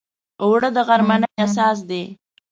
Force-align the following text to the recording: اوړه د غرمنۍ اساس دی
اوړه 0.43 0.69
د 0.75 0.77
غرمنۍ 0.87 1.31
اساس 1.45 1.77
دی 1.89 2.03